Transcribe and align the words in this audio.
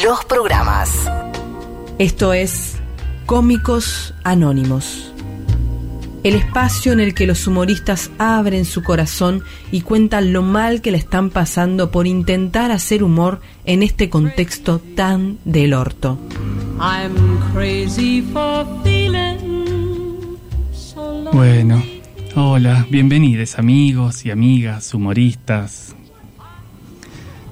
los 0.00 0.24
programas. 0.24 0.90
Esto 1.98 2.32
es 2.32 2.76
Cómicos 3.26 4.14
Anónimos. 4.24 5.12
El 6.22 6.36
espacio 6.36 6.92
en 6.92 7.00
el 7.00 7.14
que 7.14 7.26
los 7.26 7.46
humoristas 7.46 8.10
abren 8.18 8.64
su 8.64 8.82
corazón 8.82 9.42
y 9.70 9.82
cuentan 9.82 10.32
lo 10.32 10.42
mal 10.42 10.80
que 10.80 10.92
le 10.92 10.98
están 10.98 11.30
pasando 11.30 11.90
por 11.90 12.06
intentar 12.06 12.70
hacer 12.70 13.02
humor 13.02 13.40
en 13.64 13.82
este 13.82 14.08
contexto 14.08 14.80
tan 14.96 15.38
del 15.44 15.74
orto. 15.74 16.18
I'm 16.80 17.38
crazy 17.52 18.22
for 18.32 18.66
feeling 18.82 20.38
so 20.72 21.02
lonely. 21.12 21.30
Bueno, 21.32 21.82
hola, 22.34 22.86
bienvenidos 22.88 23.58
amigos 23.58 24.24
y 24.24 24.30
amigas, 24.30 24.94
humoristas. 24.94 25.96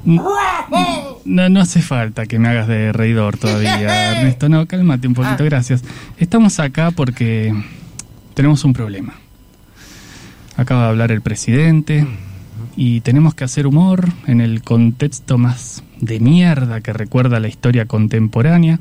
No, 0.05 1.49
no 1.49 1.61
hace 1.61 1.83
falta 1.83 2.27
que 2.27 2.39
me 2.39 2.49
hagas 2.49 2.69
de 2.69 2.93
reidor 2.93 3.37
todavía, 3.37 4.13
Ernesto. 4.19 4.49
No, 4.49 4.67
cálmate 4.67 5.07
un 5.07 5.15
poquito, 5.15 5.45
gracias. 5.45 5.83
Estamos 6.19 6.59
acá 6.59 6.91
porque 6.91 7.55
tenemos 8.35 8.65
un 8.65 8.73
problema. 8.73 9.15
Acaba 10.57 10.85
de 10.85 10.89
hablar 10.89 11.13
el 11.13 11.21
presidente 11.21 12.07
y 12.77 13.01
tenemos 13.01 13.35
que 13.35 13.45
hacer 13.45 13.67
humor 13.67 14.09
en 14.27 14.41
el 14.41 14.63
contexto 14.63 15.39
más 15.39 15.83
de 16.01 16.21
mierda 16.21 16.81
que 16.81 16.93
recuerda 16.93 17.41
la 17.41 17.49
historia 17.49 17.87
contemporánea. 17.87 18.79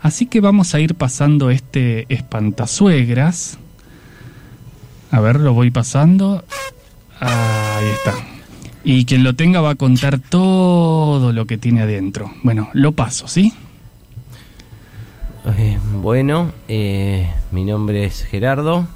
Así 0.00 0.26
que 0.26 0.40
vamos 0.40 0.74
a 0.74 0.80
ir 0.80 0.94
pasando 0.94 1.50
este 1.50 2.06
espantasuegras. 2.08 3.58
A 5.10 5.20
ver, 5.20 5.38
lo 5.38 5.52
voy 5.52 5.70
pasando. 5.70 6.44
Ahí 7.20 7.86
está. 7.94 8.31
Y 8.84 9.04
quien 9.04 9.22
lo 9.22 9.34
tenga 9.34 9.60
va 9.60 9.70
a 9.70 9.74
contar 9.76 10.18
todo 10.18 11.32
lo 11.32 11.46
que 11.46 11.56
tiene 11.56 11.82
adentro. 11.82 12.32
Bueno, 12.42 12.68
lo 12.72 12.92
paso, 12.92 13.28
¿sí? 13.28 13.52
Eh, 15.56 15.78
bueno, 16.00 16.52
eh, 16.68 17.30
mi 17.52 17.64
nombre 17.64 18.04
es 18.04 18.24
Gerardo. 18.24 18.86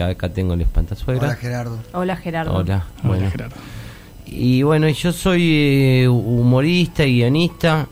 Acá 0.00 0.28
tengo 0.28 0.54
el 0.54 0.60
espantasuegra. 0.62 1.28
Hola 1.28 1.36
Gerardo. 1.36 1.78
Hola 1.92 2.16
Gerardo. 2.16 2.54
Hola, 2.54 2.84
Hola. 3.04 3.30
Gerardo. 3.30 3.56
Y 4.26 4.62
bueno, 4.62 4.88
yo 4.88 5.12
soy 5.12 5.42
eh, 6.02 6.08
humorista 6.08 7.04
y 7.04 7.18
guionista. 7.18 7.86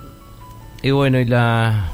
Y 0.83 0.91
bueno, 0.91 1.21
y 1.21 1.25
la, 1.27 1.91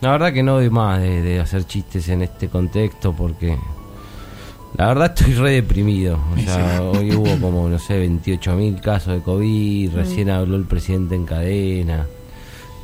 la 0.00 0.10
verdad 0.12 0.32
que 0.32 0.44
no 0.44 0.54
doy 0.54 0.70
más 0.70 1.00
de, 1.00 1.20
de 1.20 1.40
hacer 1.40 1.66
chistes 1.66 2.08
en 2.08 2.22
este 2.22 2.48
contexto 2.48 3.12
porque 3.12 3.58
la 4.76 4.86
verdad 4.88 5.14
estoy 5.16 5.34
re 5.34 5.50
deprimido. 5.52 6.18
O 6.36 6.40
sea, 6.40 6.82
hoy 6.82 7.12
hubo 7.14 7.36
como, 7.40 7.68
no 7.68 7.78
sé, 7.78 7.98
28 7.98 8.54
mil 8.54 8.80
casos 8.80 9.14
de 9.14 9.20
COVID, 9.22 9.92
recién 9.94 10.30
habló 10.30 10.56
el 10.56 10.64
presidente 10.64 11.14
en 11.14 11.26
cadena. 11.26 12.06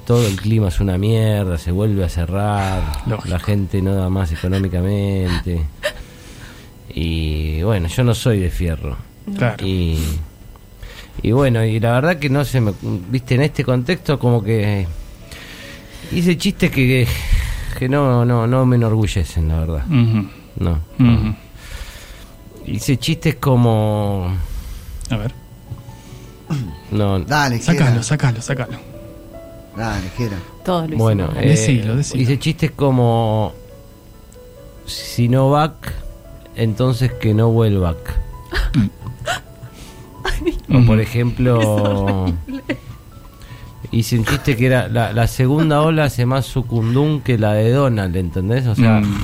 Todo 0.06 0.27
el 0.27 0.37
clima 0.37 0.69
es 0.69 0.78
una 0.81 0.98
mierda, 0.98 1.59
se 1.59 1.73
vuelve 1.73 2.05
a 2.05 2.09
cerrar, 2.09 3.03
Lógico. 3.06 3.28
la 3.28 3.39
gente 3.41 3.83
no 3.83 3.95
da 3.95 4.09
más 4.09 4.31
económicamente. 4.33 5.62
Y 6.95 7.62
bueno, 7.62 7.89
yo 7.89 8.05
no 8.05 8.15
soy 8.15 8.39
de 8.41 8.50
fierro. 8.50 8.97
Claro. 9.37 9.67
Y, 9.67 9.98
y 11.23 11.33
bueno, 11.33 11.65
y 11.65 11.81
la 11.81 11.93
verdad 11.93 12.19
que 12.19 12.31
no 12.31 12.45
se 12.45 12.61
me. 12.61 12.73
Viste, 13.11 13.34
en 13.34 13.43
este 13.43 13.65
contexto, 13.65 14.19
como 14.19 14.43
que. 14.43 14.87
Hice 16.12 16.37
chistes 16.39 16.71
que, 16.71 17.06
que 17.78 17.89
no, 17.89 18.25
no, 18.25 18.47
no 18.47 18.65
me 18.65 18.77
enorgullecen, 18.77 19.48
la 19.48 19.59
verdad. 19.61 19.87
No. 19.87 20.78
ujú. 20.98 21.34
Hice 22.67 22.97
chistes 22.98 23.36
como. 23.36 24.36
A 25.11 25.17
ver. 25.17 25.33
No. 26.91 27.19
Dale, 27.20 27.59
Sácalo, 27.61 28.03
sácalo, 28.03 28.41
sácalo. 28.42 28.78
Dale, 29.77 30.09
Gera. 30.17 30.39
Todos 30.64 30.91
lo 30.91 30.97
Bueno, 30.97 31.28
eh, 31.37 31.48
Decilo, 31.50 31.97
decilo. 31.97 32.22
hice 32.22 32.39
chistes 32.39 32.70
como. 32.72 33.53
Sinovac, 34.87 35.93
entonces 36.55 37.12
que 37.12 37.34
no 37.34 37.50
vuelva. 37.50 37.97
O 40.72 40.87
por 40.87 41.00
ejemplo, 41.00 42.26
un 43.93 44.25
chiste 44.25 44.57
que 44.57 44.67
era 44.67 44.89
la, 44.89 45.13
la 45.13 45.27
segunda 45.27 45.83
ola 45.83 46.05
hace 46.05 46.27
más 46.27 46.47
sucundum 46.47 47.21
que 47.21 47.39
la 47.39 47.53
de 47.55 47.71
Donald, 47.71 48.17
¿entendés? 48.17 48.67
O 48.67 48.75
sea, 48.75 49.01
Mm, 49.01 49.15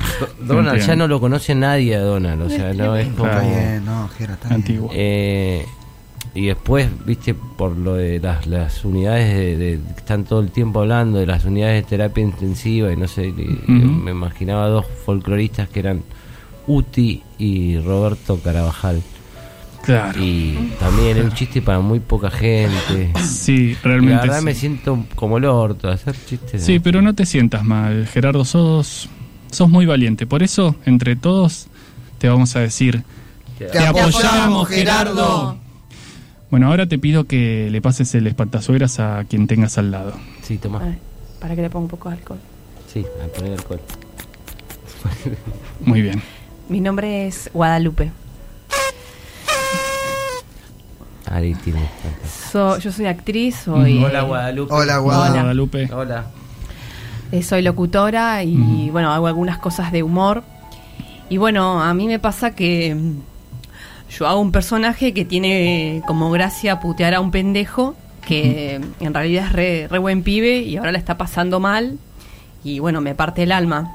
Do- 0.45 0.55
Donald 0.55 0.81
ya 0.81 0.95
no 0.95 1.07
lo 1.07 1.19
conoce 1.19 1.55
nadie 1.55 1.95
a 1.95 2.01
Donald, 2.01 2.41
o 2.43 2.49
sea, 2.49 2.73
no 2.73 2.95
es 2.95 3.07
como... 3.09 3.25
Está 3.29 3.41
bien, 3.41 3.85
no, 3.85 4.07
Gera, 4.09 4.33
está 4.33 4.47
bien. 4.49 4.55
Antiguo. 4.61 4.89
Eh, 4.93 5.65
y 6.35 6.45
después, 6.47 6.87
viste, 7.05 7.33
por 7.35 7.77
lo 7.77 7.93
de 7.93 8.19
las, 8.19 8.47
las 8.47 8.83
unidades 8.85 9.35
de, 9.35 9.57
de- 9.57 9.79
que 9.79 9.99
están 9.99 10.23
todo 10.23 10.39
el 10.39 10.49
tiempo 10.51 10.79
hablando 10.81 11.19
de 11.19 11.27
las 11.27 11.45
unidades 11.45 11.83
de 11.83 11.89
terapia 11.89 12.23
intensiva 12.23 12.91
y 12.91 12.95
no 12.97 13.07
sé, 13.07 13.27
y- 13.27 13.71
me 13.71 14.11
imaginaba 14.11 14.67
dos 14.67 14.85
folcloristas 15.05 15.69
que 15.69 15.79
eran 15.79 16.01
Uti 16.65 17.21
y 17.37 17.77
Roberto 17.79 18.39
Carabajal. 18.43 19.01
Claro. 19.83 20.17
Y 20.23 20.71
también 20.79 21.17
es 21.17 21.25
un 21.25 21.33
chiste 21.33 21.61
para 21.61 21.79
muy 21.79 21.99
poca 21.99 22.31
gente. 22.31 23.11
Sí, 23.23 23.71
Y 23.71 23.73
la 23.75 23.79
realmente. 23.83 24.21
verdad 24.27 24.39
sí. 24.39 24.45
me 24.45 24.55
siento 24.55 25.05
como 25.15 25.37
el 25.37 25.45
orto 25.45 25.89
hacer 25.89 26.15
chistes. 26.25 26.63
Sí, 26.63 26.79
pero 26.79 27.01
no 27.01 27.13
te 27.13 27.25
sientas 27.25 27.63
mal, 27.65 28.07
Gerardo, 28.07 28.45
sos, 28.45 29.09
sos 29.51 29.69
muy 29.69 29.85
valiente. 29.85 30.25
Por 30.25 30.41
eso, 30.41 30.75
entre 30.85 31.15
todos, 31.17 31.67
te 32.17 32.29
vamos 32.29 32.55
a 32.55 32.61
decir, 32.61 33.03
Te 33.57 33.77
apoyamos, 33.79 34.69
Gerardo. 34.69 35.57
bueno, 36.49 36.67
ahora 36.67 36.87
te 36.87 36.97
pido 36.97 37.25
que 37.25 37.67
le 37.69 37.81
pases 37.81 38.15
el 38.15 38.25
espantasuegras 38.27 38.99
a 39.01 39.25
quien 39.25 39.47
tengas 39.47 39.77
al 39.77 39.91
lado. 39.91 40.13
Sí, 40.43 40.57
toma. 40.57 40.81
Para 41.41 41.55
que 41.55 41.61
le 41.61 41.69
ponga 41.69 41.83
un 41.83 41.89
poco 41.89 42.09
de 42.09 42.15
alcohol. 42.15 42.39
Sí, 42.91 43.05
a 43.21 43.27
poner 43.37 43.51
alcohol. 43.53 43.81
Muy 45.85 46.01
bien. 46.01 46.21
Mi 46.69 46.79
nombre 46.79 47.27
es 47.27 47.49
Guadalupe. 47.53 48.11
Ahí 51.33 51.55
tiene. 51.55 51.89
So- 52.51 52.77
yo 52.77 52.91
soy 52.91 53.07
actriz, 53.07 53.55
soy, 53.65 54.03
Hola 54.03 54.21
Guadalupe. 54.21 54.71
Hola, 54.73 54.83
Hola, 54.83 54.97
Guada. 54.99 55.29
Guadalupe. 55.41 55.89
Hola. 55.91 56.25
eh, 57.31 57.41
soy 57.41 57.63
locutora 57.63 58.43
y 58.43 58.55
Ujú. 58.55 58.91
bueno, 58.91 59.11
hago 59.11 59.25
algunas 59.25 59.57
cosas 59.57 59.91
de 59.91 60.03
humor. 60.03 60.43
Y 61.29 61.37
bueno, 61.37 61.81
a 61.81 61.91
mí 61.95 62.05
me 62.05 62.19
pasa 62.19 62.51
que 62.53 62.93
mm, 62.93 63.13
yo 64.15 64.27
hago 64.27 64.39
un 64.39 64.51
personaje 64.51 65.13
que 65.15 65.25
tiene 65.25 66.03
como 66.05 66.29
gracia 66.29 66.79
putear 66.79 67.15
a 67.15 67.19
un 67.19 67.31
pendejo 67.31 67.95
que 68.27 68.79
en 68.99 69.13
realidad 69.13 69.47
es 69.47 69.51
re, 69.53 69.87
re 69.89 69.97
buen 69.97 70.21
pibe 70.21 70.59
y 70.59 70.77
ahora 70.77 70.91
la 70.91 70.97
está 70.99 71.17
pasando 71.17 71.59
mal 71.59 71.97
y 72.63 72.77
bueno, 72.79 73.01
me 73.01 73.15
parte 73.15 73.41
el 73.43 73.51
alma. 73.51 73.91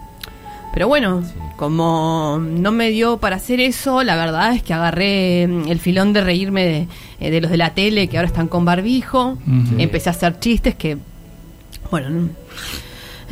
Pero 0.78 0.87
bueno, 0.87 1.25
como 1.56 2.39
no 2.41 2.71
me 2.71 2.91
dio 2.91 3.19
para 3.19 3.34
hacer 3.34 3.59
eso, 3.59 4.05
la 4.05 4.15
verdad 4.15 4.55
es 4.55 4.62
que 4.62 4.72
agarré 4.72 5.49
mm, 5.49 5.66
el 5.66 5.81
filón 5.81 6.12
de 6.12 6.21
reírme 6.21 6.65
de, 6.65 6.87
eh, 7.19 7.31
de 7.33 7.41
los 7.41 7.50
de 7.50 7.56
la 7.56 7.75
tele 7.75 8.06
que 8.06 8.16
ahora 8.16 8.28
están 8.28 8.47
con 8.47 8.65
barbijo. 8.65 9.37
Empecé 9.77 10.09
a 10.09 10.12
hacer 10.12 10.38
chistes 10.38 10.77
que, 10.77 10.97
bueno, 11.91 12.11
no- 12.11 12.28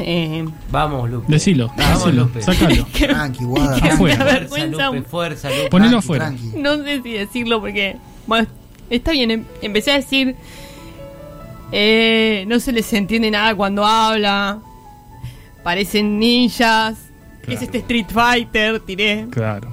eh, 0.00 0.44
Vamos, 0.72 1.08
Lupe. 1.08 1.26
Decilo, 1.32 1.68
Vamos, 1.76 2.04
decilo, 2.04 2.24
Lupe. 2.24 2.42
sácalo. 2.42 2.84
Tranqui, 2.98 3.44
Guada. 3.44 3.76
Me 3.76 3.80
da 3.90 3.94
Afuera. 3.94 4.24
vergüenza. 4.24 4.86
Lupe, 4.86 5.02
fuerza, 5.02 5.48
Lupe. 5.50 5.68
Ponelo 5.70 5.98
afuera. 5.98 6.34
No 6.56 6.82
sé 6.82 7.00
si 7.00 7.12
decirlo 7.12 7.60
porque, 7.60 7.96
bueno, 8.26 8.48
está 8.90 9.12
bien. 9.12 9.30
em- 9.30 9.44
Empecé 9.62 9.92
a 9.92 9.96
decir, 9.98 10.34
eh, 11.70 12.44
no 12.48 12.58
se 12.58 12.72
les 12.72 12.92
entiende 12.92 13.30
nada 13.30 13.54
cuando 13.54 13.86
habla. 13.86 14.58
Parecen 15.62 16.18
ninjas. 16.18 17.05
Es 17.48 17.62
este 17.62 17.78
Street 17.78 18.06
Fighter, 18.08 18.80
tiré. 18.80 19.26
Claro. 19.30 19.68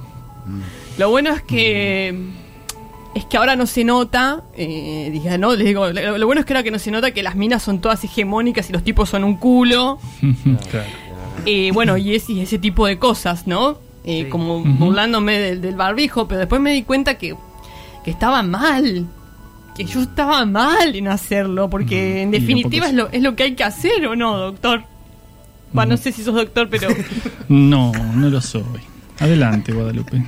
Lo 0.98 1.10
bueno 1.10 1.30
es 1.32 1.42
que 1.42 2.14
es 3.14 3.24
que 3.26 3.36
ahora 3.36 3.54
no 3.56 3.66
se 3.66 3.84
nota, 3.84 4.42
eh, 4.56 5.08
dije, 5.12 5.38
no, 5.38 5.54
les 5.54 5.66
digo, 5.66 5.86
lo, 5.88 6.18
lo 6.18 6.26
bueno 6.26 6.40
es 6.40 6.46
que 6.46 6.52
ahora 6.52 6.64
que 6.64 6.70
no 6.72 6.78
se 6.80 6.90
nota 6.90 7.12
que 7.12 7.22
las 7.22 7.36
minas 7.36 7.62
son 7.62 7.80
todas 7.80 8.02
hegemónicas 8.02 8.68
y 8.70 8.72
los 8.72 8.82
tipos 8.82 9.08
son 9.08 9.22
un 9.24 9.36
culo. 9.36 9.98
claro. 10.70 10.86
Eh, 11.46 11.70
bueno, 11.72 11.96
y, 11.96 12.14
es, 12.14 12.28
y 12.28 12.40
ese 12.40 12.58
tipo 12.58 12.86
de 12.86 12.98
cosas, 12.98 13.46
¿no? 13.46 13.78
Eh, 14.04 14.24
Sí. 14.24 14.28
Como 14.30 14.60
burlándome 14.62 15.38
del, 15.38 15.60
del 15.62 15.76
barbijo, 15.76 16.28
pero 16.28 16.40
después 16.40 16.60
me 16.60 16.72
di 16.72 16.82
cuenta 16.82 17.16
que, 17.16 17.34
que 18.04 18.10
estaba 18.10 18.42
mal. 18.42 19.06
Que 19.76 19.84
yo 19.84 20.02
estaba 20.02 20.44
mal 20.44 20.94
en 20.94 21.08
hacerlo, 21.08 21.70
porque 21.70 22.22
en 22.22 22.32
Y 22.32 22.36
un 22.36 22.42
definitiva 22.42 22.86
es 22.86 22.94
lo, 22.94 23.08
es 23.10 23.22
lo 23.22 23.34
que 23.34 23.44
hay 23.44 23.54
que 23.54 23.64
hacer, 23.64 24.06
¿o 24.06 24.14
no, 24.14 24.36
doctor? 24.36 24.84
Bueno, 25.74 25.90
no 25.92 25.96
sé 25.98 26.12
si 26.12 26.22
sos 26.22 26.34
doctor, 26.34 26.68
pero... 26.70 26.88
No, 27.48 27.92
no 27.92 28.30
lo 28.30 28.40
soy. 28.40 28.62
Adelante, 29.20 29.72
Guadalupe. 29.72 30.24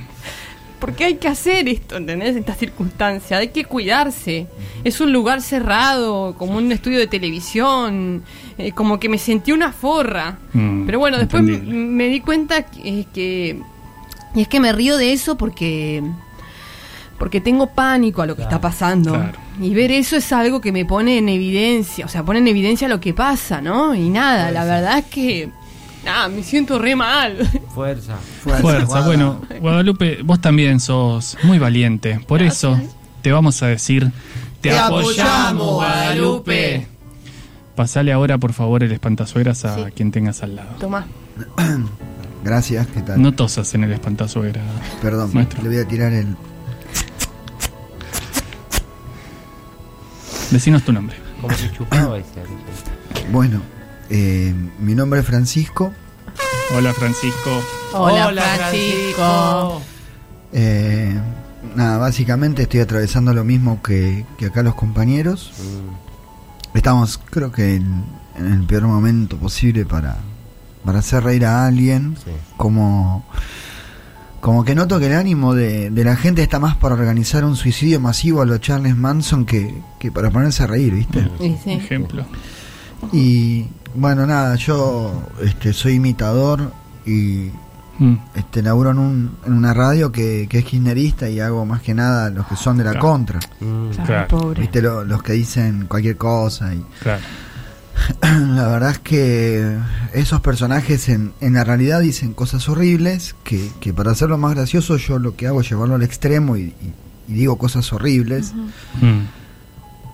Porque 0.79 1.05
hay 1.05 1.15
que 1.15 1.27
hacer 1.27 1.67
esto, 1.67 1.97
¿entendés? 1.97 2.29
En 2.31 2.37
estas 2.37 2.57
circunstancias, 2.59 3.39
hay 3.39 3.47
que 3.47 3.65
cuidarse. 3.65 4.45
Es 4.83 5.01
un 5.01 5.11
lugar 5.11 5.41
cerrado, 5.41 6.35
como 6.37 6.57
un 6.57 6.71
estudio 6.71 6.99
de 6.99 7.07
televisión, 7.07 8.21
eh, 8.59 8.71
como 8.73 8.99
que 8.99 9.09
me 9.09 9.17
sentí 9.17 9.51
una 9.51 9.71
forra. 9.71 10.37
Mm, 10.53 10.85
Pero 10.85 10.99
bueno, 10.99 11.17
después 11.17 11.41
me 11.43 12.07
di 12.09 12.19
cuenta 12.19 12.61
que, 12.63 13.07
que- 13.13 13.59
Y 14.35 14.41
es 14.41 14.47
que 14.47 14.59
me 14.59 14.71
río 14.71 14.97
de 14.97 15.13
eso 15.13 15.35
porque... 15.35 16.03
porque 17.17 17.41
tengo 17.41 17.67
pánico 17.67 18.21
a 18.21 18.25
lo 18.25 18.35
que 18.35 18.43
Claro, 18.43 18.55
está 18.55 18.61
pasando. 18.61 19.11
claro. 19.13 19.37
Y 19.61 19.73
ver 19.73 19.91
eso 19.91 20.15
es 20.15 20.31
algo 20.31 20.61
que 20.61 20.71
me 20.71 20.85
pone 20.85 21.17
en 21.17 21.29
evidencia, 21.29 22.05
o 22.05 22.07
sea, 22.09 22.23
pone 22.23 22.39
en 22.39 22.47
evidencia 22.47 22.87
lo 22.87 22.99
que 22.99 23.13
pasa, 23.13 23.59
¿no? 23.61 23.95
Y 23.95 24.09
nada, 24.09 24.51
la 24.51 24.63
verdad 24.65 24.99
es 24.99 25.05
que, 25.05 25.49
nada, 26.05 26.27
me 26.29 26.43
siento 26.43 26.77
re 26.77 26.95
mal. 26.95 27.37
Fuerza. 27.73 28.17
Fuerza, 28.43 28.83
Guada. 28.85 29.05
bueno, 29.07 29.41
Guadalupe, 29.59 30.19
vos 30.23 30.39
también 30.41 30.79
sos 30.79 31.37
muy 31.43 31.57
valiente. 31.59 32.19
Por 32.27 32.41
eso 32.43 32.79
te 33.23 33.31
vamos 33.31 33.63
a 33.63 33.67
decir, 33.67 34.11
te, 34.61 34.69
Te 34.69 34.77
apoyamos, 34.77 35.73
Guadalupe. 35.75 36.87
Pasale 37.75 38.11
ahora, 38.11 38.37
por 38.37 38.53
favor, 38.53 38.83
el 38.83 38.91
espantasuegras 38.91 39.65
a 39.65 39.75
Sí. 39.75 39.81
quien 39.95 40.11
tengas 40.11 40.41
al 40.43 40.55
lado. 40.55 40.75
Tomá. 40.79 41.05
Gracias, 42.43 42.87
¿qué 42.87 43.01
tal? 43.01 43.21
No 43.21 43.33
tosas 43.33 43.73
en 43.75 43.83
el 43.83 43.91
espantasuegra. 43.93 44.61
Perdón, 45.01 45.31
Maestro. 45.33 45.61
le 45.63 45.69
voy 45.69 45.77
a 45.79 45.87
tirar 45.87 46.13
el. 46.13 46.35
Decinos 50.51 50.83
tu 50.83 50.93
nombre. 50.93 51.15
Como 51.41 51.53
se 51.55 51.71
chupaba 51.71 52.17
ese. 52.17 52.27
Bueno, 53.31 53.61
eh, 54.09 54.53
mi 54.79 54.95
nombre 54.95 55.19
es 55.19 55.25
Francisco. 55.25 55.93
Hola, 56.75 56.93
Francisco. 56.93 57.61
Hola, 57.93 58.31
Francisco. 58.57 59.81
Eh, 60.53 61.15
nada, 61.75 61.97
básicamente 61.97 62.63
estoy 62.63 62.79
atravesando 62.79 63.33
lo 63.33 63.43
mismo 63.43 63.81
que, 63.81 64.25
que 64.37 64.47
acá 64.47 64.63
los 64.63 64.75
compañeros. 64.75 65.51
Mm, 65.59 66.77
Estamos, 66.77 67.17
creo 67.29 67.51
que, 67.51 67.75
en, 67.75 68.03
en 68.37 68.53
el 68.53 68.63
peor 68.65 68.83
momento 68.83 69.37
posible 69.37 69.85
para, 69.85 70.17
para 70.85 70.99
hacer 70.99 71.23
reír 71.23 71.45
a 71.45 71.65
alguien. 71.65 72.15
Sí. 72.23 72.31
Como, 72.55 73.25
como 74.47 74.63
que 74.63 74.73
noto 74.75 74.97
que 74.97 75.07
el 75.07 75.13
ánimo 75.13 75.53
de, 75.53 75.89
de 75.89 76.03
la 76.05 76.15
gente 76.15 76.41
está 76.41 76.57
más 76.57 76.77
para 76.77 76.95
organizar 76.95 77.43
un 77.43 77.57
suicidio 77.57 77.99
masivo 77.99 78.41
a 78.41 78.45
los 78.45 78.61
Charles 78.61 78.95
Manson 78.95 79.45
que, 79.45 79.75
que 79.99 80.09
para 80.09 80.29
ponerse 80.31 80.63
a 80.63 80.67
reír, 80.67 80.93
¿viste? 80.93 81.19
Y 81.41 81.57
sí. 81.61 81.71
Ejemplo. 81.73 82.23
Y 83.11 83.65
bueno, 83.93 84.25
nada, 84.25 84.55
yo 84.55 85.21
este, 85.43 85.73
soy 85.73 85.95
imitador 85.95 86.71
y 87.05 87.51
Mm, 87.99 88.13
este, 88.35 88.61
laburo 88.61 88.91
en, 88.91 88.99
un, 88.99 89.31
en 89.47 89.53
una 89.53 89.73
radio 89.73 90.11
que, 90.11 90.45
que 90.47 90.59
es 90.59 90.65
kirchnerista 90.65 91.27
y 91.31 91.39
hago 91.39 91.65
más 91.65 91.81
que 91.81 91.95
nada 91.95 92.29
los 92.29 92.45
que 92.45 92.55
son 92.55 92.77
de 92.77 92.83
la 92.83 92.91
Claro. 92.91 93.07
contra. 93.07 93.39
Mm, 93.59 93.89
Claro. 94.05 94.53
¿Viste? 94.55 94.81
Lo- 94.83 95.03
los 95.03 95.23
que 95.23 95.33
dicen 95.33 95.87
cualquier 95.87 96.15
cosa. 96.15 96.75
y 96.75 96.85
claro. 97.01 97.23
La 98.21 98.67
verdad 98.67 98.91
es 98.91 98.99
que 98.99 99.77
esos 100.13 100.41
personajes 100.41 101.09
en, 101.09 101.33
en 101.41 101.53
la 101.53 101.63
realidad 101.63 101.99
dicen 102.01 102.33
cosas 102.33 102.67
horribles 102.69 103.35
que, 103.43 103.69
que 103.79 103.93
para 103.93 104.11
hacerlo 104.11 104.37
más 104.37 104.55
gracioso 104.55 104.97
yo 104.97 105.19
lo 105.19 105.35
que 105.35 105.47
hago 105.47 105.61
es 105.61 105.69
llevarlo 105.69 105.95
al 105.95 106.03
extremo 106.03 106.57
y, 106.57 106.61
y- 106.61 106.93
y 107.29 107.33
digo 107.33 107.57
cosas 107.57 107.91
horribles. 107.91 108.53
Mm, 109.01 109.19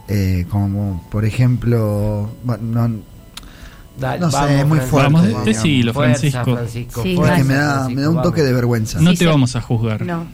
eh, 0.08 0.46
como 0.50 1.08
por 1.12 1.26
ejemplo... 1.26 2.36
bueno, 2.44 2.88
no, 2.90 3.14
Dale, 4.00 4.20
No 4.20 4.32
sé, 4.32 4.60
es 4.62 4.66
muy 4.68 4.80
fuerte, 4.80 5.14
Vamos, 5.14 5.46
decilo, 5.46 5.94
Fuerza, 5.94 6.20
Francisco. 6.20 6.56
Francisco, 6.56 7.04
Sí, 7.04 7.16
fuerza, 7.16 7.36
que 7.38 7.44
me 7.44 7.54
da, 7.54 7.74
Francisco, 7.76 7.96
me 7.96 8.02
da 8.02 8.10
un 8.10 8.16
toque 8.24 8.42
vamos. 8.42 8.46
de 8.48 8.54
vergüenza. 8.54 9.00
No 9.00 9.12
Sí, 9.12 9.18
te 9.18 9.24
sí. 9.26 9.30
vamos 9.30 9.56
a 9.56 9.62
juzgar. 9.62 10.02
No. 10.04 10.26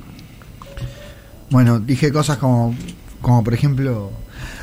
Bueno, 1.49 1.79
dije 1.79 2.11
cosas 2.13 2.37
como, 2.37 2.73
como 3.21 3.43
por 3.43 3.53
ejemplo... 3.53 4.11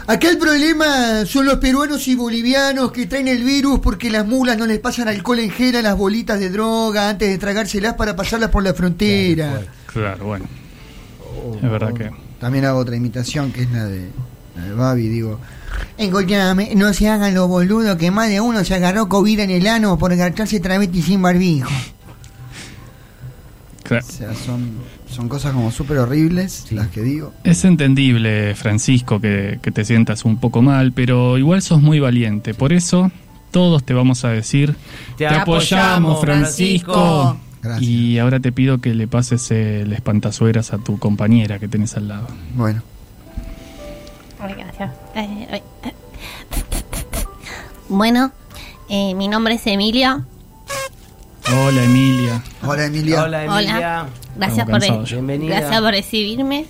Acá 0.08 0.30
el 0.30 0.38
problema 0.38 1.26
son 1.26 1.46
los 1.46 1.56
peruanos 1.58 2.06
y 2.06 2.14
bolivianos 2.14 2.92
que 2.92 3.06
traen 3.06 3.26
el 3.26 3.42
virus 3.42 3.80
porque 3.80 4.08
las 4.08 4.24
mulas 4.24 4.56
no 4.56 4.64
les 4.64 4.78
pasan 4.78 5.08
alcohol 5.08 5.40
en 5.40 5.50
gel 5.50 5.74
a 5.76 5.82
las 5.82 5.96
bolitas 5.96 6.38
de 6.38 6.48
droga 6.50 7.08
antes 7.08 7.28
de 7.28 7.38
tragárselas 7.38 7.94
para 7.94 8.14
pasarlas 8.14 8.50
por 8.50 8.62
la 8.62 8.72
frontera. 8.72 9.62
Claro, 9.86 10.24
bueno. 10.26 10.44
O- 11.44 11.56
Es 11.56 11.62
verdad 11.70 11.90
o- 11.90 11.94
que- 11.94 12.10
También 12.38 12.66
hago 12.66 12.78
otra 12.78 12.94
imitación 12.94 13.50
que 13.50 13.62
es 13.62 13.70
la 13.72 13.84
de, 13.86 14.08
la 14.56 14.64
de 14.64 14.72
Babi, 14.74 15.08
digo... 15.08 15.40
Escuchame, 15.98 16.74
no 16.76 16.92
se 16.94 17.08
hagan 17.08 17.34
los 17.34 17.48
boludos 17.48 17.96
que 17.96 18.10
más 18.10 18.28
de 18.28 18.40
uno 18.40 18.64
se 18.64 18.74
agarró 18.74 19.08
COVID 19.08 19.40
en 19.40 19.50
el 19.50 19.66
ano 19.66 19.98
por 19.98 20.12
agacharse 20.12 20.60
travesti 20.60 21.02
sin 21.02 21.20
barbijo. 21.20 21.70
Claro. 23.82 24.04
O 24.06 24.12
sea, 24.12 24.34
son, 24.34 24.70
son 25.16 25.30
cosas 25.30 25.54
como 25.54 25.70
súper 25.70 25.98
horribles 25.98 26.70
las 26.72 26.88
que 26.88 27.00
digo. 27.00 27.32
Es 27.42 27.64
entendible, 27.64 28.54
Francisco, 28.54 29.18
que, 29.18 29.58
que 29.62 29.72
te 29.72 29.84
sientas 29.84 30.26
un 30.26 30.36
poco 30.36 30.60
mal, 30.60 30.92
pero 30.92 31.38
igual 31.38 31.62
sos 31.62 31.80
muy 31.80 32.00
valiente. 32.00 32.52
Por 32.52 32.74
eso, 32.74 33.10
todos 33.50 33.82
te 33.82 33.94
vamos 33.94 34.26
a 34.26 34.28
decir, 34.28 34.76
Te 35.16 35.26
apoyamos, 35.26 36.20
Francisco. 36.20 37.38
Gracias. 37.62 37.90
Y 37.90 38.18
ahora 38.18 38.38
te 38.38 38.52
pido 38.52 38.78
que 38.82 38.94
le 38.94 39.08
pases 39.08 39.50
el 39.50 39.92
espantasuegras 39.92 40.74
a 40.74 40.78
tu 40.78 40.98
compañera 40.98 41.58
que 41.58 41.66
tenés 41.66 41.96
al 41.96 42.08
lado. 42.08 42.28
Bueno, 42.54 42.82
gracias. 44.38 44.90
Bueno, 47.88 48.32
eh, 48.88 49.14
mi 49.14 49.28
nombre 49.28 49.54
es 49.54 49.66
Emilia. 49.68 50.24
Hola, 51.54 51.84
Emilia. 51.84 52.42
hola 52.64 52.86
Emilia. 52.86 53.22
Hola, 53.22 53.44
Emilia. 53.44 53.76
Hola. 53.76 54.06
Gracias 54.36 54.66
por, 54.68 54.80
gracias 54.80 55.80
por 55.80 55.90
recibirme. 55.92 56.66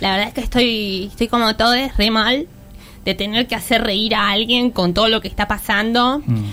La 0.00 0.10
verdad 0.12 0.28
es 0.28 0.34
que 0.34 0.40
estoy, 0.42 1.06
estoy 1.10 1.28
como 1.28 1.56
todos 1.56 1.76
re 1.96 2.10
mal 2.10 2.46
de 3.04 3.14
tener 3.14 3.46
que 3.46 3.54
hacer 3.54 3.82
reír 3.82 4.14
a 4.14 4.30
alguien 4.30 4.70
con 4.70 4.92
todo 4.94 5.08
lo 5.08 5.20
que 5.20 5.28
está 5.28 5.48
pasando. 5.48 6.20
Mm, 6.24 6.44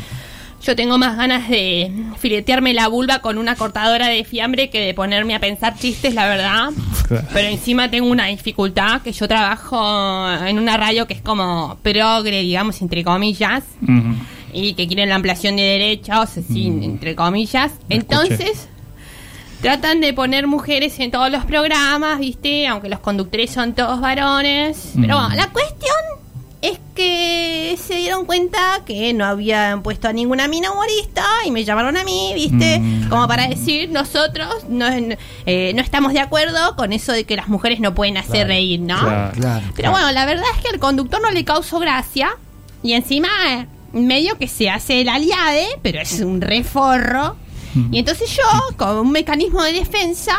Yo 0.64 0.76
tengo 0.76 0.98
más 0.98 1.18
ganas 1.18 1.48
de 1.50 1.92
filetearme 2.18 2.74
la 2.74 2.88
vulva 2.88 3.20
con 3.20 3.38
una 3.38 3.56
cortadora 3.56 4.08
de 4.08 4.24
fiambre 4.24 4.70
que 4.70 4.80
de 4.82 4.94
ponerme 4.94 5.36
a 5.36 5.40
pensar 5.40 5.78
chistes, 5.78 6.16
la 6.16 6.28
verdad. 6.28 6.70
claro. 7.08 7.28
Pero 7.34 7.50
encima 7.50 7.92
tengo 7.92 8.10
una 8.10 8.26
dificultad 8.28 9.02
que 9.02 9.12
yo 9.12 9.28
trabajo 9.28 10.32
en 10.48 10.58
una 10.58 10.78
radio 10.78 11.06
que 11.06 11.14
es 11.14 11.22
como 11.22 11.78
progre, 11.84 12.42
digamos, 12.42 12.82
entre 12.82 13.04
comillas. 13.04 13.64
Y 14.56 14.74
que 14.74 14.88
quieren 14.88 15.10
la 15.10 15.16
ampliación 15.16 15.56
de 15.58 15.64
derechos, 15.64 16.38
así, 16.38 16.70
Mm. 16.72 16.84
entre 16.84 17.16
comillas. 17.16 17.74
Entonces, 17.90 18.70
tratan 19.62 20.00
de 20.02 20.14
poner 20.14 20.48
mujeres 20.48 21.00
en 21.00 21.12
todos 21.12 21.30
los 21.32 21.44
programas, 21.46 22.20
¿viste? 22.20 22.68
Aunque 22.68 22.90
los 22.90 23.00
conductores 23.00 23.52
son 23.52 23.74
todos 23.74 24.00
varones. 24.00 24.92
Pero 25.00 25.18
Mm. 25.18 25.22
bueno, 25.22 25.36
la 25.36 25.50
cuestión 25.50 25.96
es 26.62 26.80
que 26.96 27.76
se 27.80 27.96
dieron 27.96 28.26
cuenta 28.26 28.60
que 28.86 29.14
no 29.14 29.26
habían 29.26 29.84
puesto 29.84 30.08
a 30.08 30.14
ninguna 30.14 30.48
mina 30.48 30.72
humorista 30.72 31.24
y 31.46 31.52
me 31.52 31.64
llamaron 31.64 31.96
a 31.98 32.04
mí, 32.04 32.32
¿viste? 32.34 32.80
Mm. 32.80 33.10
Como 33.10 33.28
para 33.28 33.48
decir, 33.48 33.90
nosotros 33.92 34.48
no, 34.70 34.88
eh, 35.46 35.74
no 35.76 35.82
estamos 35.82 36.14
de 36.14 36.22
acuerdo 36.22 36.76
con 36.76 36.94
eso 36.94 37.12
de 37.12 37.24
que 37.26 37.36
las 37.36 37.50
mujeres 37.50 37.80
no 37.82 37.94
pueden 37.94 38.18
hacer 38.18 38.32
Claro. 38.34 38.48
reír, 38.48 38.80
¿no? 38.80 38.98
Claro. 39.00 39.32
Claro. 39.34 39.66
Pero 39.76 39.92
bueno, 39.92 40.12
la 40.12 40.26
verdad 40.26 40.46
es 40.56 40.62
que 40.64 40.70
al 40.70 40.80
conductor 40.80 41.22
no 41.22 41.30
le 41.32 41.44
causó 41.44 41.80
gracia. 41.80 42.30
Y 42.82 42.94
encima, 42.94 43.28
eh, 43.50 43.68
medio 44.08 44.38
que 44.38 44.48
se 44.48 44.70
hace 44.70 45.02
el 45.02 45.10
aliade, 45.10 45.68
pero 45.82 46.02
es 46.02 46.20
un 46.22 46.42
reforro. 46.42 47.36
Y 47.92 48.00
entonces 48.00 48.30
yo, 48.36 48.78
con 48.78 48.98
un 48.98 49.12
mecanismo 49.12 49.62
de 49.64 49.74
defensa, 49.74 50.38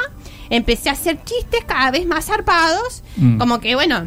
empecé 0.48 0.88
a 0.88 0.92
hacer 0.92 1.18
chistes 1.24 1.64
cada 1.66 1.90
vez 1.90 2.06
más 2.06 2.24
zarpados. 2.26 3.02
Mm. 3.16 3.36
Como 3.38 3.60
que, 3.60 3.74
bueno, 3.74 4.06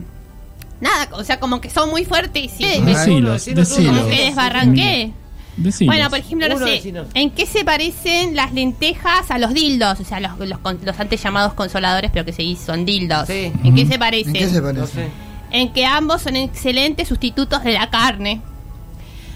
nada, 0.82 1.10
o 1.12 1.24
sea, 1.24 1.40
como 1.40 1.62
que 1.62 1.70
son 1.70 1.90
muy 1.92 2.06
fuertes 2.06 2.44
y 2.44 2.50
Sí, 2.50 2.82
me- 2.82 2.96
Decilos, 2.96 3.46
decilos. 3.46 3.70
como 3.96 4.08
que 4.10 4.26
desbarranqué. 4.26 5.12
Decilos. 5.58 5.94
Bueno, 5.96 6.10
por 6.10 6.20
ejemplo, 6.20 6.48
no 6.50 6.56
Uno, 6.56 6.66
sé, 6.66 6.72
decinos. 6.72 7.08
¿en 7.14 7.30
qué 7.32 7.46
se 7.46 7.64
parecen 7.66 8.36
las 8.36 8.54
lentejas 8.54 9.30
a 9.30 9.38
los 9.38 9.54
dildos? 9.54 10.00
O 10.00 10.06
sea, 10.06 10.20
los, 10.22 10.40
los, 10.40 10.58
con- 10.60 10.80
los 10.84 11.00
antes 11.00 11.22
llamados 11.22 11.54
consoladores, 11.54 12.10
pero 12.12 12.26
que 12.26 12.34
se 12.34 12.56
son 12.56 12.86
dildos. 12.86 13.28
Sí. 13.28 13.52
¿En 13.64 13.76
qué 13.76 13.86
se 13.86 14.00
parecen? 14.00 14.36
¿En 14.36 14.42
qué 14.42 14.50
se 14.50 14.62
No 14.62 14.68
parece? 14.74 14.94
sé. 14.94 15.08
en 15.52 15.74
que 15.74 15.86
ambos 15.86 16.22
son 16.24 16.36
excelentes 16.36 17.08
sustitutos 17.10 17.64
de 17.64 17.74
la 17.74 17.90
carne. 17.92 18.42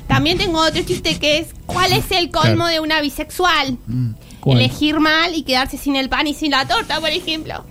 También 0.08 0.38
tengo 0.38 0.60
otro 0.60 0.82
chiste 0.84 1.18
que 1.18 1.40
es 1.40 1.48
¿cuál 1.66 1.94
es 1.94 2.12
el 2.12 2.30
colmo 2.30 2.68
de 2.68 2.80
una 2.80 3.02
bisexual? 3.02 3.78
Mm. 3.88 4.12
¿Cuál? 4.40 4.60
Elegir 4.60 5.00
mal 5.00 5.34
y 5.36 5.44
quedarse 5.44 5.78
sin 5.78 5.96
el 5.96 6.10
pan 6.10 6.28
y 6.28 6.34
sin 6.34 6.52
la 6.52 6.68
torta, 6.68 7.00
por 7.00 7.10
ejemplo. 7.10 7.64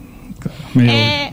Eh, 0.77 1.33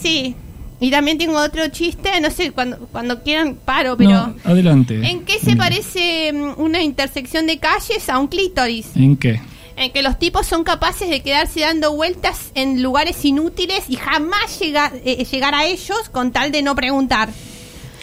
sí. 0.00 0.34
Y 0.80 0.90
también 0.90 1.18
tengo 1.18 1.38
otro 1.38 1.68
chiste, 1.68 2.08
no 2.20 2.30
sé, 2.30 2.52
cuando, 2.52 2.78
cuando 2.92 3.22
quieran 3.22 3.56
paro, 3.56 3.96
pero... 3.96 4.10
No, 4.10 4.34
adelante. 4.44 4.94
¿En 5.02 5.24
qué 5.24 5.34
se 5.34 5.50
Emilia. 5.50 5.56
parece 5.56 6.32
mm, 6.32 6.60
una 6.60 6.82
intersección 6.82 7.46
de 7.46 7.58
calles 7.58 8.08
a 8.08 8.18
un 8.18 8.28
clítoris? 8.28 8.86
¿En 8.94 9.16
qué? 9.16 9.40
En 9.76 9.92
que 9.92 10.02
los 10.02 10.18
tipos 10.18 10.46
son 10.46 10.62
capaces 10.62 11.10
de 11.10 11.20
quedarse 11.20 11.60
dando 11.60 11.94
vueltas 11.94 12.52
en 12.54 12.82
lugares 12.82 13.24
inútiles 13.24 13.84
y 13.88 13.96
jamás 13.96 14.58
llegar, 14.60 14.92
eh, 15.04 15.24
llegar 15.24 15.54
a 15.54 15.66
ellos 15.66 16.08
con 16.12 16.30
tal 16.30 16.52
de 16.52 16.62
no 16.62 16.76
preguntar. 16.76 17.28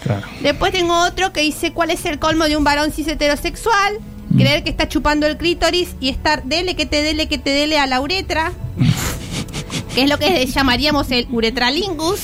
Claro. 0.05 0.27
Después 0.41 0.71
tengo 0.71 0.97
otro 1.03 1.33
que 1.33 1.41
dice 1.41 1.73
cuál 1.73 1.89
es 1.91 2.05
el 2.05 2.19
colmo 2.19 2.45
de 2.45 2.55
un 2.55 2.63
varón 2.63 2.91
cis 2.93 3.07
heterosexual. 3.07 3.97
Creer 4.37 4.63
que 4.63 4.69
está 4.69 4.87
chupando 4.87 5.25
el 5.27 5.37
clítoris 5.37 5.95
y 5.99 6.09
estar 6.09 6.43
dele 6.43 6.75
que 6.75 6.85
te 6.85 7.01
dele 7.03 7.27
que 7.27 7.37
te 7.37 7.49
dele 7.49 7.79
a 7.79 7.87
la 7.87 7.99
uretra. 8.01 8.51
que 9.95 10.03
es 10.03 10.09
lo 10.09 10.17
que 10.19 10.45
llamaríamos 10.45 11.09
el 11.11 11.27
uretralingus. 11.31 12.19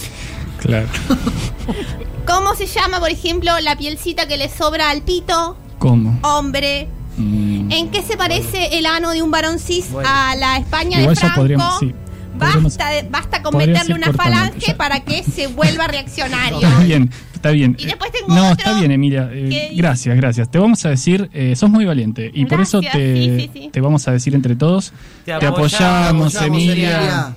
Claro. 0.60 0.88
¿Cómo 2.28 2.54
se 2.56 2.68
llama, 2.68 3.00
por 3.00 3.10
ejemplo, 3.10 3.52
la 3.62 3.76
pielcita 3.76 4.28
que 4.28 4.38
le 4.38 4.50
sobra 4.50 4.90
al 4.90 5.02
pito? 5.02 5.58
¿Cómo? 5.80 6.20
Hombre. 6.24 6.88
Mm, 7.18 7.72
¿En 7.72 7.90
qué 7.92 8.02
se 8.04 8.16
parece 8.16 8.78
el 8.78 8.86
ano 8.86 9.12
de 9.12 9.22
un 9.22 9.32
varón 9.32 9.60
cis 9.60 9.90
Bueno. 9.92 10.08
a 10.12 10.36
la 10.36 10.58
España 10.58 11.00
Igual 11.00 11.16
de 11.16 11.22
ya 11.22 11.28
Franco? 11.28 11.42
podríamos. 11.42 11.80
Sí. 11.80 11.94
podremos- 12.38 12.64
Basta, 12.78 12.90
de- 12.90 13.04
basta 13.04 13.42
con 13.42 13.58
meterle 13.58 13.94
una 13.94 14.14
falange 14.14 14.60
ya. 14.68 14.78
para 14.78 15.02
que 15.02 15.24
se 15.24 15.48
vuelva 15.48 15.88
reaccionario. 15.88 16.68
Bien, 16.84 17.12
está 17.42 17.52
bien. 17.52 17.76
Y 17.80 17.86
después 17.86 18.10
Eh, 18.12 18.14
tengo 18.20 18.34
No, 18.36 18.52
otro 18.52 18.58
está 18.66 18.74
bien, 18.80 18.92
Emilia. 18.92 19.30
eh, 19.32 19.72
gracias, 19.76 20.16
gracias. 20.16 20.50
Te 20.52 20.60
vamos 20.60 20.86
a 20.86 20.90
decir, 20.90 21.30
eh, 21.34 21.56
sos 21.56 21.70
muy 21.70 21.86
valiente. 21.86 22.30
Y 22.34 22.46
por 22.46 22.62
eso 22.62 22.82
te, 22.82 22.92
sí, 22.92 23.40
sí, 23.40 23.50
sí. 23.54 23.70
te 23.72 23.82
vamos 23.82 24.08
a 24.08 24.12
decir 24.12 24.36
entre 24.36 24.56
todos, 24.56 24.94
Te 25.26 25.34
te, 25.38 25.46
apoyamos, 25.46 26.36
Emilia. 26.36 26.74
Emilia. 26.74 27.36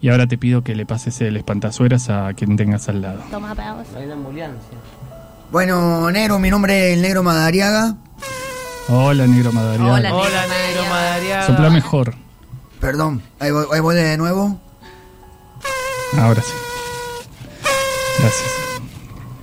Y 0.00 0.08
ahora 0.08 0.26
te 0.26 0.36
pido 0.36 0.64
que 0.64 0.74
le 0.74 0.84
pases 0.84 1.20
el 1.20 1.36
espantazueras 1.36 2.10
a 2.10 2.32
quien 2.34 2.56
tengas 2.56 2.88
al 2.88 3.02
lado. 3.02 3.20
Toma 3.30 3.54
para 3.54 3.74
vos. 3.74 3.86
Hay 3.96 4.04
una 4.06 4.14
ambulancia. 4.14 4.78
Bueno, 5.52 6.10
negro, 6.10 6.38
mi 6.40 6.50
nombre 6.50 6.90
es 6.90 6.96
el 6.96 7.02
negro 7.02 7.22
Madariaga. 7.22 7.94
Hola, 8.88 9.26
negro 9.28 9.52
Madariaga. 9.52 9.92
Hola, 9.94 10.14
Hola, 10.14 10.42
negro 10.48 10.82
Madariaga. 10.90 11.46
Sopla 11.46 11.70
mejor. 11.70 12.14
Perdón, 12.80 13.22
ahí 13.38 13.52
voy, 13.52 13.66
ahí 13.72 13.78
voy 13.80 13.94
de 13.94 14.16
nuevo. 14.16 14.58
Ahora 16.18 16.42
sí. 16.42 16.52
Gracias. 18.18 18.61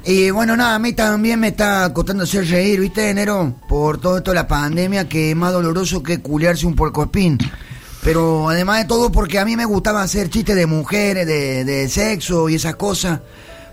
Y 0.09 0.31
bueno, 0.31 0.57
nada, 0.57 0.73
a 0.73 0.79
mí 0.79 0.93
también 0.93 1.39
me 1.39 1.49
está 1.49 1.93
costando 1.93 2.23
hacer 2.23 2.47
reír, 2.47 2.79
¿viste, 2.79 3.11
enero? 3.11 3.53
Por 3.69 4.01
todo 4.01 4.17
esto 4.17 4.31
de 4.31 4.35
la 4.35 4.47
pandemia, 4.47 5.07
que 5.07 5.29
es 5.29 5.35
más 5.35 5.53
doloroso 5.53 6.01
que 6.01 6.19
culiarse 6.19 6.65
un 6.65 6.73
puercoespín. 6.73 7.37
Pero 8.01 8.49
además 8.49 8.79
de 8.79 8.85
todo, 8.85 9.11
porque 9.11 9.37
a 9.37 9.45
mí 9.45 9.55
me 9.55 9.65
gustaba 9.65 10.01
hacer 10.01 10.31
chistes 10.31 10.55
de 10.55 10.65
mujeres, 10.65 11.27
de, 11.27 11.63
de 11.63 11.87
sexo 11.89 12.49
y 12.49 12.55
esas 12.55 12.75
cosas. 12.75 13.19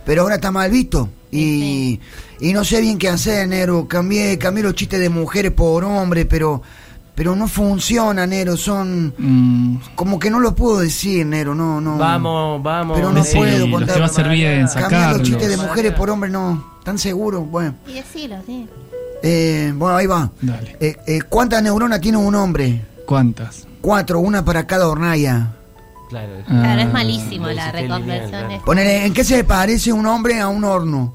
Pero 0.05 0.21
ahora 0.21 0.35
está 0.35 0.51
mal 0.51 0.71
visto. 0.71 1.09
Y, 1.31 2.01
y 2.39 2.53
no 2.53 2.67
sé 2.67 2.83
bien 2.83 2.99
qué 2.99 3.09
hacer, 3.09 3.39
enero. 3.39 3.89
Cambié, 3.89 4.37
cambié 4.37 4.63
los 4.63 4.75
chistes 4.75 5.01
de 5.01 5.09
mujeres 5.09 5.53
por 5.53 5.85
hombres, 5.85 6.27
pero, 6.29 6.61
pero 7.17 7.35
no 7.35 7.49
funciona, 7.49 8.25
Nero. 8.27 8.57
Son 8.57 9.13
Mm, 9.19 9.79
como 9.97 10.19
que 10.21 10.31
no 10.31 10.39
lo 10.39 10.55
puedo 10.55 10.79
decir, 10.79 11.27
Nero. 11.27 11.55
No, 11.55 11.81
no. 11.81 11.97
Vamos, 11.99 12.63
vamos. 12.63 12.97
Pero 12.97 13.11
no 13.11 13.21
Decilo, 13.23 13.41
puedo 13.41 13.71
contar. 13.73 13.95
te 13.95 14.01
va 14.01 14.07
a 14.07 14.69
sacarlos. 14.69 15.19
los 15.19 15.29
chistes 15.29 15.49
de 15.49 15.57
mujeres 15.57 15.93
por 15.95 16.11
hombres, 16.11 16.33
no. 16.33 16.77
¿Tan 16.85 16.99
seguro? 16.99 17.41
Bueno. 17.41 17.75
Y 17.89 17.95
decilo, 17.95 18.37
sí. 18.47 18.69
Eh, 19.23 19.73
bueno, 19.75 19.97
ahí 19.97 20.07
va. 20.07 20.31
Dale. 20.41 20.77
Eh, 20.79 20.97
eh, 21.07 21.19
¿Cuántas 21.29 21.61
neuronas 21.63 22.01
tiene 22.01 22.19
un 22.19 22.35
hombre? 22.37 22.85
¿Cuántas? 23.07 23.67
Cuatro, 23.81 24.21
una 24.21 24.45
para 24.45 24.67
cada 24.67 24.87
hornalla. 24.89 25.53
Claro. 26.09 26.33
Claro, 26.47 26.81
es 26.83 26.87
Ah, 26.87 26.91
malísimo 26.93 27.49
la 27.49 27.73
reconversión. 27.73 28.51
esta. 28.53 28.65
Ponele, 28.65 29.07
¿en 29.07 29.13
qué 29.15 29.25
se 29.25 29.43
parece 29.43 29.93
un 29.93 30.07
hombre 30.07 30.39
a 30.39 30.49
un 30.49 30.63
horno? 30.65 31.13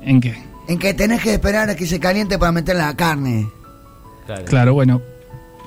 ¿En 0.00 0.20
qué? 0.20 0.42
En 0.66 0.78
que 0.78 0.94
tenés 0.94 1.22
que 1.22 1.34
esperar 1.34 1.68
a 1.70 1.76
que 1.76 1.86
se 1.86 2.00
caliente 2.00 2.38
para 2.38 2.50
meter 2.50 2.74
la 2.76 2.94
carne. 2.96 3.48
Claro. 4.26 4.44
Claro, 4.46 4.74
bueno. 4.74 5.02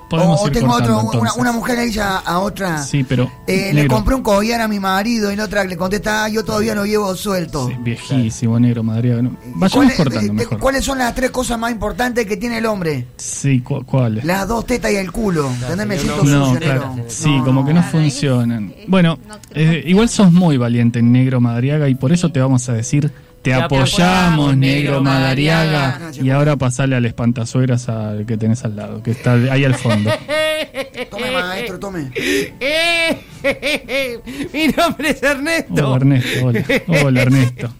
Podemos 0.10 0.40
o 0.42 0.48
ir 0.48 0.54
tengo 0.54 0.68
cortando, 0.70 1.00
otro, 1.00 1.20
una, 1.20 1.34
una 1.34 1.52
mujer 1.52 1.80
le 1.80 1.86
dice 1.88 2.00
a, 2.00 2.40
otra, 2.40 2.82
Sí, 2.82 3.04
pero. 3.04 3.30
eh, 3.46 3.72
le 3.74 3.82
negro. 3.82 3.98
compré 3.98 4.16
un 4.16 4.24
collar 4.24 4.62
a 4.62 4.68
mi 4.70 4.80
marido 4.80 5.34
y 5.34 5.36
la 5.36 5.44
otra 5.44 5.66
le 5.66 5.76
contesta, 5.76 6.24
"Ah, 6.24 6.30
yo 6.30 6.46
todavía 6.46 6.74
lo 6.74 6.86
llevo 6.86 7.14
suelto. 7.14 7.68
Sí, 7.68 7.76
viejísimo, 7.82 8.58
negro, 8.58 8.84
Madariaga. 8.84 9.22
No, 9.22 9.32
¿Y 9.32 9.34
Vayamos 9.56 9.72
cuáles- 9.74 9.96
cortando 9.98 10.22
de- 10.22 10.28
de- 10.28 10.32
mejor. 10.34 10.60
¿Cuáles 10.60 10.86
son 10.86 10.98
las 11.00 11.14
tres 11.14 11.30
cosas 11.32 11.60
más 11.60 11.74
importantes 11.74 12.26
que 12.26 12.38
tiene 12.38 12.60
el 12.60 12.66
hombre? 12.68 13.06
Sí, 13.18 13.60
cu- 13.60 13.84
¿cuáles? 13.84 14.24
Las 14.24 14.48
dos 14.48 14.66
tetas 14.66 14.94
y 14.94 14.96
el 14.96 15.12
culo. 15.12 15.50
¿Entendés? 15.52 15.86
Me 15.88 15.98
siento 16.00 16.24
No, 16.24 16.54
claro. 16.58 16.94
negro. 16.96 17.06
Sí, 17.10 17.42
como 17.44 17.66
que 17.66 17.74
no 17.74 17.82
Claro, 17.82 17.98
funcionan. 18.00 18.74
Bueno, 18.88 19.20
no- 19.28 19.36
eh, 19.56 19.84
igual 19.88 20.08
sos 20.08 20.32
muy 20.32 20.56
valiente, 20.56 21.02
negro 21.02 21.42
Madariaga, 21.42 21.90
y 21.90 21.96
por 21.96 22.14
eso 22.14 22.32
te 22.32 22.40
vamos 22.40 22.70
a 22.70 22.72
decir. 22.74 23.12
Te, 23.48 23.54
apoyamos, 23.54 24.58
negro 24.58 25.01
Madariaga. 25.01 26.12
Y 26.22 26.32
ahora 26.32 26.58
pasale 26.58 26.98
al 26.98 27.06
espantasuegras 27.06 27.88
al 27.88 28.25
que 28.25 28.36
tenés 28.36 28.66
al 28.66 28.75
lado, 28.75 29.01
que 29.01 29.12
está 29.12 29.36
ahí 29.36 29.63
al 29.63 29.75
fondo. 29.75 30.12
Tome, 31.10 31.32
maestro, 31.32 31.80
tome. 31.80 32.12
Mi 34.54 34.68
nombre 34.68 35.12
es 35.12 35.24
Ernesto. 35.24 35.88
Hola, 35.88 35.96
Ernesto. 35.96 36.46
Hola, 36.46 36.66
hola 37.04 37.22
Ernesto. 37.22 37.74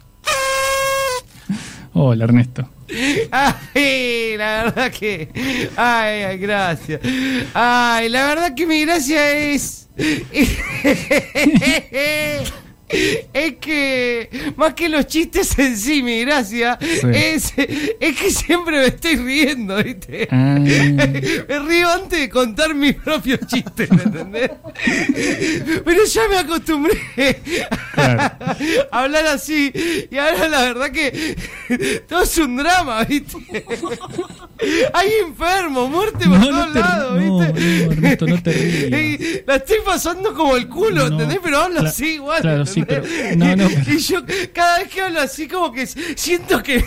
Hola, 1.93 2.24
Ernesto. 2.24 2.69
Ay, 3.31 4.38
la 4.38 4.63
verdad 4.63 4.89
que. 4.91 5.27
Ay, 5.75 6.24
ay, 6.24 6.38
gracias. 6.38 7.01
Ay, 7.53 8.07
la 8.07 8.27
verdad 8.27 8.55
que 8.55 8.65
mi 8.65 8.86
gracia 8.86 9.31
es. 9.31 9.89
Es 12.89 13.56
que 13.60 14.29
más 14.56 14.74
que 14.74 14.88
los 14.88 15.06
chistes 15.08 15.58
en 15.60 15.75
sí, 15.77 16.01
mi 16.01 16.22
gracia 16.22 16.77
es, 16.79 17.53
es 17.58 18.15
que 18.17 18.32
siempre 18.32 18.77
me 18.79 18.86
estoy 18.88 19.17
riendo, 19.17 19.84
¿viste? 19.84 20.27
Ah. 20.32 20.58
Me 20.60 21.60
río 21.67 21.89
antes 21.89 22.20
de 22.20 22.29
contar 22.29 22.74
mis 22.74 22.96
propios 22.96 23.39
chistes, 23.48 23.91
¿me 23.91 24.03
entendés? 24.03 24.51
Pero 25.84 26.06
ya 26.06 26.27
me 26.29 26.38
acostumbré 26.38 26.98
Claro. 27.94 28.22
a 28.91 29.03
hablar 29.03 29.25
así 29.27 29.72
y 30.10 30.17
ahora 30.17 30.48
la 30.48 30.62
verdad 30.63 30.91
que 30.91 32.01
todo 32.08 32.24
es 32.24 32.38
un 32.38 32.56
drama, 32.58 33.03
¿viste? 33.03 33.65
Hay 34.93 35.09
enfermos, 35.23 35.89
muerte 35.89 36.25
por 36.27 36.39
No, 36.39 36.47
todos 36.47 36.67
no 36.67 36.73
te- 36.73 36.79
lados, 36.79 37.21
no, 37.21 37.37
¿viste? 37.39 37.85
no, 37.85 37.91
Ernesto, 37.91 38.27
no 38.27 38.41
te 38.43 38.51
rías. 38.53 39.01
Y 39.19 39.41
la 39.45 39.55
estoy 39.57 39.77
pasando 39.85 40.33
como 40.33 40.55
el 40.55 40.67
culo, 40.67 41.07
No, 41.09 41.13
¿entendés? 41.15 41.39
Pero 41.43 41.59
hablo 41.59 41.81
cla- 41.81 41.87
así 41.89 42.13
igual. 42.15 42.41
claro, 42.41 42.65
sí, 42.65 42.79
¿entendés? 42.81 43.11
pero- 43.11 43.35
no, 43.37 43.55
no, 43.55 43.67
pero- 43.85 43.91
Y 43.93 43.97
yo 43.99 44.21
cada 44.53 44.79
vez 44.79 44.87
que 44.89 45.01
hablo 45.01 45.19
así 45.21 45.47
como 45.47 45.71
que 45.71 45.85
siento 45.87 46.61
que, 46.63 46.83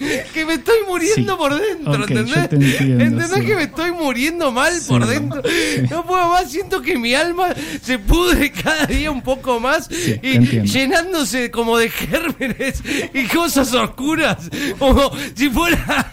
que 0.34 0.46
me 0.46 0.54
estoy 0.54 0.76
muriendo 0.88 1.32
Sí. 1.32 1.38
por 1.38 1.54
dentro, 1.60 1.92
Ok, 1.92 1.98
yo 2.10 2.18
¿entendés? 2.18 2.36
entiendo, 2.52 3.04
¿Entendés 3.04 3.30
sí. 3.34 3.46
que 3.46 3.54
me 3.56 3.62
estoy 3.64 3.92
muriendo 3.92 4.50
mal 4.52 4.72
Sí. 4.80 4.88
por 4.88 5.06
dentro? 5.06 5.42
No 5.90 6.06
puedo 6.06 6.28
más, 6.30 6.50
siento 6.50 6.80
que 6.82 6.96
mi 6.98 7.14
alma 7.14 7.48
se 7.82 7.98
pudre 7.98 8.50
cada 8.52 8.86
día 8.86 9.10
un 9.10 9.22
poco 9.22 9.60
más 9.60 9.88
y 9.90 10.38
llenándose 10.66 11.50
como 11.50 11.76
de 11.78 11.90
gérmenes 11.90 12.82
y 13.14 13.24
cosas 13.26 13.72
oscuras, 13.74 14.48
como 14.78 15.10
si 15.34 15.50
fuera 15.50 16.12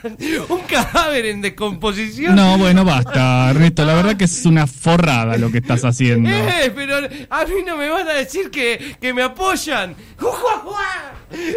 un 0.50 0.60
cadáver 0.62 1.26
en 1.28 1.42
descomposición. 1.42 2.36
No, 2.36 2.58
bueno, 2.58 2.84
basta, 2.86 3.50
Ernesto. 3.50 3.86
La 3.86 3.94
verdad 3.94 4.18
que 4.18 4.26
es 4.26 4.46
una 4.46 4.68
forrada 4.68 5.38
lo 5.38 5.52
que 5.52 5.60
estás 5.60 5.84
haciendo. 5.86 6.30
Eh, 6.30 6.72
pero 6.76 6.98
a 7.30 7.46
mí 7.46 7.56
no 7.66 7.78
me 7.78 7.90
van 7.90 8.08
a 8.08 8.14
decir 8.14 8.50
que, 8.52 8.96
que 9.00 9.14
me 9.14 9.22
apoyan. 9.24 9.96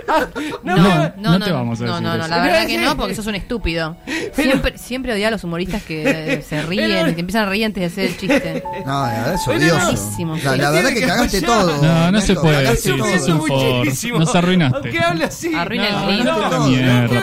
Ah, 0.08 0.26
no, 0.64 0.76
No, 0.76 0.82
me- 0.82 1.12
no 1.38 1.44
te 1.44 1.52
vamos 1.52 1.80
a 1.80 1.84
no, 1.84 1.92
decir 1.92 2.02
no, 2.02 2.16
no, 2.16 2.24
eso. 2.24 2.28
la 2.28 2.42
verdad 2.42 2.66
que 2.66 2.78
no, 2.78 2.96
porque 2.96 3.14
sos 3.14 3.26
un 3.26 3.34
estúpido. 3.36 3.96
Siempre, 4.32 4.76
siempre 4.78 5.12
odia 5.12 5.28
a 5.28 5.30
los 5.30 5.44
humoristas 5.44 5.82
que 5.82 6.42
se 6.48 6.62
ríen 6.62 7.08
y 7.08 7.12
te 7.12 7.20
empiezan 7.20 7.44
a 7.44 7.48
reír 7.50 7.66
antes 7.66 7.80
de 7.80 7.86
hacer 7.86 8.06
el 8.06 8.16
chiste. 8.16 8.64
No, 8.84 9.06
la 9.06 9.12
verdad 9.12 9.34
es 9.34 9.48
odioso. 9.48 10.56
La, 10.56 10.70
verdad 10.70 10.90
que 10.92 11.00
cagaste 11.06 11.42
todo. 11.42 11.82
No, 11.82 12.10
no 12.10 12.20
se 12.20 12.34
puede 12.34 12.62
decir, 12.70 12.96
todo. 12.96 13.18
sos 13.18 13.28
un 13.28 13.36
muchísimo. 13.38 14.18
Nos 14.18 14.34
arruinaste. 14.34 14.98
Así. 15.24 15.54
Arruina 15.54 16.08
el 16.08 16.24
No, 16.24 16.36
no, 16.38 16.50
no, 16.50 16.66
mierda. 16.66 17.22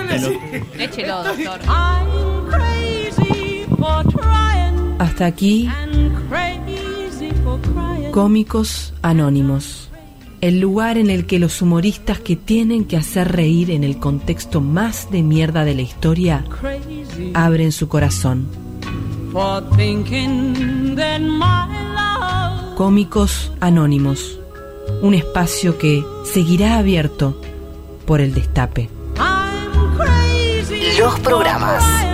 Échelo, 0.77 1.24
doctor. 1.24 1.60
Hasta 5.00 5.25
aquí. 5.25 5.70
Cómicos 8.12 8.94
Anónimos. 9.01 9.87
El 10.39 10.60
lugar 10.60 10.98
en 10.98 11.10
el 11.10 11.25
que 11.25 11.39
los 11.39 11.62
humoristas 11.62 12.20
que 12.20 12.36
tienen 12.36 12.86
que 12.86 12.96
hacer 12.96 13.32
reír 13.32 13.72
en 13.72 13.84
el 13.84 13.98
contexto 13.98 14.62
más 14.62 15.10
de 15.10 15.24
mierda 15.24 15.65
de 15.65 15.74
la 15.74 15.82
historia 15.82 16.46
abren 17.34 17.72
su 17.72 17.88
corazón. 17.88 18.48
Cómicos 22.75 23.51
Anónimos. 23.60 24.39
Un 25.01 25.15
espacio 25.15 25.77
que 25.77 26.03
seguirá 26.24 26.77
abierto 26.77 27.41
por 28.06 28.22
el 28.22 28.34
destape. 28.34 28.89
Los 31.00 31.20
programas. 31.20 32.07